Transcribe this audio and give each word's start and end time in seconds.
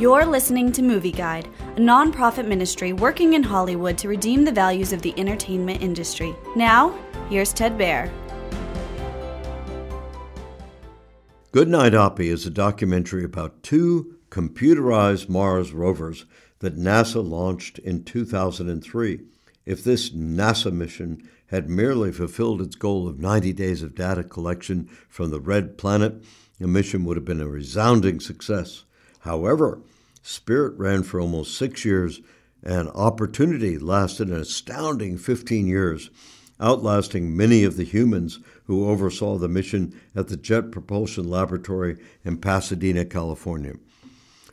You're 0.00 0.24
listening 0.24 0.72
to 0.72 0.82
Movie 0.82 1.12
Guide, 1.12 1.46
a 1.76 1.78
nonprofit 1.78 2.46
ministry 2.46 2.94
working 2.94 3.34
in 3.34 3.42
Hollywood 3.42 3.98
to 3.98 4.08
redeem 4.08 4.46
the 4.46 4.50
values 4.50 4.94
of 4.94 5.02
the 5.02 5.12
entertainment 5.18 5.82
industry. 5.82 6.34
Now, 6.56 6.98
here's 7.28 7.52
Ted 7.52 7.76
Baehr. 7.76 8.10
Goodnight 11.52 11.92
Oppy 11.92 12.28
is 12.28 12.46
a 12.46 12.50
documentary 12.50 13.24
about 13.24 13.62
two 13.62 14.16
computerized 14.30 15.28
Mars 15.28 15.74
rovers 15.74 16.24
that 16.60 16.78
NASA 16.78 17.22
launched 17.22 17.78
in 17.78 18.02
2003. 18.02 19.20
If 19.66 19.84
this 19.84 20.12
NASA 20.12 20.72
mission 20.72 21.28
had 21.48 21.68
merely 21.68 22.10
fulfilled 22.10 22.62
its 22.62 22.74
goal 22.74 23.06
of 23.06 23.18
90 23.18 23.52
days 23.52 23.82
of 23.82 23.94
data 23.94 24.24
collection 24.24 24.88
from 25.10 25.30
the 25.30 25.40
red 25.40 25.76
planet, 25.76 26.24
the 26.58 26.66
mission 26.66 27.04
would 27.04 27.18
have 27.18 27.26
been 27.26 27.42
a 27.42 27.46
resounding 27.46 28.18
success. 28.18 28.84
However, 29.20 29.80
Spirit 30.22 30.78
ran 30.78 31.02
for 31.02 31.20
almost 31.20 31.56
six 31.56 31.84
years, 31.84 32.20
and 32.62 32.88
Opportunity 32.90 33.78
lasted 33.78 34.28
an 34.28 34.36
astounding 34.36 35.16
15 35.16 35.66
years, 35.66 36.10
outlasting 36.60 37.36
many 37.36 37.64
of 37.64 37.76
the 37.76 37.84
humans 37.84 38.38
who 38.64 38.88
oversaw 38.88 39.38
the 39.38 39.48
mission 39.48 39.98
at 40.14 40.28
the 40.28 40.36
Jet 40.36 40.70
Propulsion 40.70 41.28
Laboratory 41.28 41.96
in 42.24 42.36
Pasadena, 42.36 43.04
California. 43.04 43.74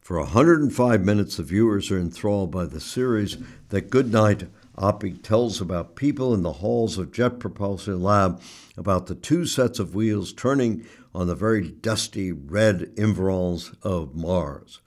For 0.00 0.18
105 0.18 1.04
minutes, 1.04 1.36
the 1.36 1.44
viewers 1.44 1.90
are 1.92 1.98
enthralled 1.98 2.50
by 2.50 2.66
the 2.66 2.80
series 2.80 3.38
that 3.68 3.88
Goodnight 3.88 4.48
Oppy 4.78 5.22
tells 5.22 5.60
about 5.60 5.96
people 5.96 6.32
in 6.32 6.42
the 6.42 6.54
halls 6.54 6.96
of 6.96 7.12
Jet 7.12 7.38
Propulsion 7.38 8.02
Lab, 8.02 8.40
about 8.76 9.06
the 9.06 9.14
two 9.14 9.44
sets 9.44 9.78
of 9.78 9.94
wheels 9.94 10.32
turning 10.32 10.86
on 11.14 11.26
the 11.26 11.34
very 11.34 11.68
dusty 11.68 12.32
red 12.32 12.90
environs 12.96 13.72
of 13.82 14.14
Mars. 14.14 14.80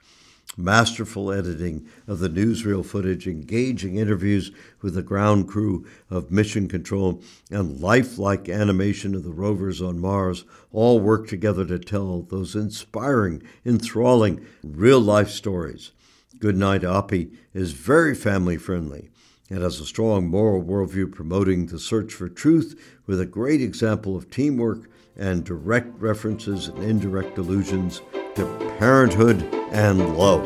Masterful 0.58 1.32
editing 1.32 1.86
of 2.08 2.18
the 2.20 2.30
newsreel 2.30 2.84
footage, 2.84 3.28
engaging 3.28 3.98
interviews 3.98 4.52
with 4.82 4.96
the 4.96 5.04
ground 5.04 5.48
crew 5.48 5.86
of 6.10 6.32
Mission 6.32 6.68
Control, 6.68 7.22
and 7.52 7.80
lifelike 7.80 8.50
animation 8.50 9.14
of 9.14 9.24
the 9.24 9.34
rovers 9.34 9.82
on 9.82 10.00
Mars 10.00 10.46
all 10.72 11.00
work 11.00 11.28
together 11.28 11.66
to 11.66 11.78
tell 11.78 12.24
those 12.24 12.56
inspiring, 12.56 13.44
enthralling, 13.64 14.44
real 14.64 15.00
life 15.00 15.30
stories. 15.30 15.92
Goodnight 16.40 16.82
Oppy 16.82 17.36
is 17.54 17.74
very 17.74 18.16
family 18.16 18.58
friendly 18.58 19.10
and 19.50 19.62
has 19.62 19.80
a 19.80 19.86
strong 19.86 20.28
moral 20.28 20.64
worldview 20.64 21.12
promoting 21.12 21.68
the 21.68 21.80
search 21.80 22.14
for 22.14 22.28
truth 22.28 22.80
with 23.06 23.20
a 23.20 23.26
great 23.26 23.62
example 23.62 24.16
of 24.16 24.30
teamwork 24.30 24.90
and 25.16 25.44
direct 25.44 25.88
references 26.00 26.68
and 26.68 26.84
indirect 26.84 27.38
allusions 27.38 28.02
to 28.36 28.46
parenthood 28.80 29.42
and 29.72 30.18
love. 30.18 30.46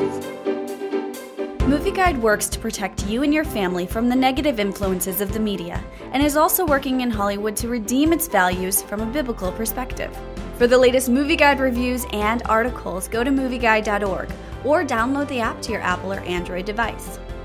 Movie 1.66 1.92
Guide 1.92 2.20
works 2.20 2.48
to 2.48 2.58
protect 2.58 3.06
you 3.06 3.22
and 3.22 3.32
your 3.32 3.44
family 3.44 3.86
from 3.86 4.08
the 4.08 4.16
negative 4.16 4.58
influences 4.58 5.20
of 5.20 5.32
the 5.32 5.38
media 5.38 5.82
and 6.12 6.22
is 6.22 6.36
also 6.36 6.66
working 6.66 7.00
in 7.00 7.10
Hollywood 7.10 7.54
to 7.56 7.68
redeem 7.68 8.12
its 8.12 8.26
values 8.26 8.82
from 8.82 9.00
a 9.00 9.06
biblical 9.06 9.52
perspective. 9.52 10.16
For 10.56 10.66
the 10.66 10.76
latest 10.76 11.08
Movie 11.08 11.36
Guide 11.36 11.60
reviews 11.60 12.06
and 12.12 12.42
articles, 12.46 13.08
go 13.08 13.22
to 13.22 13.30
movieguide.org 13.30 14.30
or 14.64 14.84
download 14.84 15.28
the 15.28 15.40
app 15.40 15.62
to 15.62 15.72
your 15.72 15.80
Apple 15.80 16.12
or 16.12 16.20
Android 16.20 16.64
device. 16.64 17.18